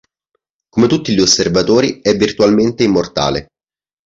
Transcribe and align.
Come 0.69 0.87
tutti 0.87 1.13
gli 1.13 1.19
Osservatori, 1.19 2.01
è 2.01 2.17
virtualmente 2.17 2.83
immortale. 2.83 3.49